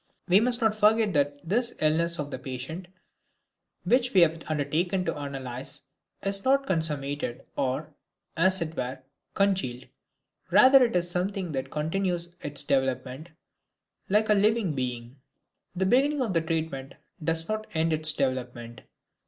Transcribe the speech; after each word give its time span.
We 0.27 0.39
must 0.39 0.61
not 0.61 0.73
forget 0.73 1.13
that 1.13 1.47
this 1.47 1.75
illness 1.79 2.17
of 2.17 2.31
the 2.31 2.39
patient 2.39 2.87
which 3.83 4.15
we 4.15 4.21
have 4.21 4.41
undertaken 4.47 5.05
to 5.05 5.15
analyze 5.15 5.83
is 6.23 6.43
not 6.43 6.65
consummated 6.65 7.45
or, 7.55 7.93
as 8.35 8.63
it 8.63 8.75
were, 8.75 8.97
congealed; 9.35 9.85
rather 10.49 10.83
it 10.83 10.95
is 10.95 11.07
something 11.07 11.51
that 11.51 11.69
continues 11.69 12.35
its 12.41 12.63
development 12.63 13.29
like 14.09 14.29
a 14.29 14.33
living 14.33 14.73
being. 14.73 15.17
The 15.75 15.85
beginning 15.85 16.23
of 16.23 16.33
the 16.33 16.41
treatment 16.41 16.95
does 17.23 17.47
not 17.47 17.67
end 17.75 17.91
this 17.91 18.11
development. 18.11 18.81